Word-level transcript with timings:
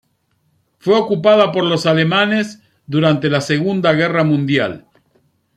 Fue 0.79 0.95
ocupada 0.95 1.51
por 1.51 1.63
los 1.63 1.85
alemanes 1.85 2.59
durante 2.87 3.29
la 3.29 3.39
Segunda 3.39 3.93
Guerra 3.93 4.23
Mundial. 4.23 4.87